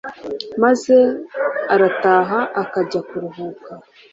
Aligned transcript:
Maze 0.63 0.95
arataha 1.73 2.39
akajya 2.61 2.99
kuruhuka. 3.07 3.71